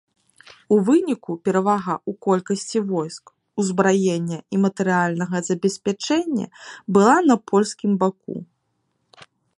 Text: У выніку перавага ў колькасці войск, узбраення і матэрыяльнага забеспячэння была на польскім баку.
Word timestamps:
У 0.75 0.77
выніку 0.87 1.31
перавага 1.49 1.93
ў 1.97 2.11
колькасці 2.27 2.79
войск, 2.91 3.25
узбраення 3.63 4.39
і 4.57 4.61
матэрыяльнага 4.63 5.37
забеспячэння 5.49 6.45
была 6.97 7.15
на 7.29 7.35
польскім 7.53 7.91
баку. 8.07 8.35